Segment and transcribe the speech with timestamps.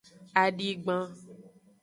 [0.43, 1.05] Adigban.